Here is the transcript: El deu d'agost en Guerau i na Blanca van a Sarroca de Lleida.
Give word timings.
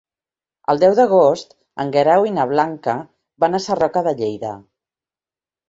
El 0.73 0.79
deu 0.83 0.95
d'agost 0.99 1.53
en 1.85 1.91
Guerau 1.97 2.25
i 2.31 2.33
na 2.39 2.47
Blanca 2.53 2.97
van 3.47 3.61
a 3.61 3.63
Sarroca 3.69 4.07
de 4.11 4.17
Lleida. 4.25 4.59